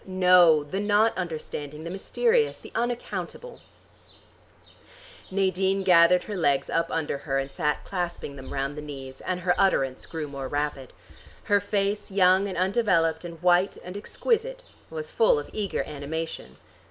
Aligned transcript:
"No. 0.07 0.63
The 0.63 0.79
not 0.79 1.15
understanding, 1.15 1.83
the 1.83 1.91
mysterious, 1.91 2.57
the 2.57 2.71
unaccountable" 2.73 3.59
Nadine 5.39 5.83
gathered 5.83 6.23
her 6.23 6.35
legs 6.35 6.71
up 6.71 6.89
under 6.89 7.19
her 7.19 7.37
and 7.37 7.51
sat 7.51 7.83
clasping 7.85 8.35
them 8.35 8.51
round 8.51 8.75
the 8.75 8.81
knees, 8.81 9.21
and 9.21 9.41
her 9.41 9.53
utterance 9.59 10.07
grew 10.07 10.27
more 10.27 10.47
rapid. 10.47 10.91
Her 11.43 11.59
face, 11.59 12.09
young 12.09 12.47
and 12.47 12.57
undeveloped, 12.57 13.23
and 13.23 13.39
white 13.43 13.77
and 13.83 13.95
exquisite, 13.95 14.63
was 14.89 15.11
full 15.11 15.37
of 15.37 15.51
eager 15.53 15.83
animation. 15.83 16.57